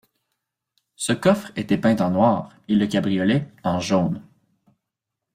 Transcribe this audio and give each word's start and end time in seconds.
Ce 0.95 1.13
coffre 1.13 1.51
était 1.55 1.77
peint 1.77 1.97
en 1.97 2.09
noir 2.09 2.49
et 2.67 2.73
le 2.73 2.87
cabriolet 2.87 3.47
en 3.63 3.79
jaune. 3.79 4.23